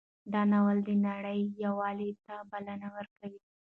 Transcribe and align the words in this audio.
دا 0.33 0.41
ناول 0.51 0.77
د 0.87 0.89
نړۍ 1.07 1.39
یووالي 1.63 2.11
ته 2.25 2.35
بلنه 2.51 2.87
ورکوي. 2.97 3.39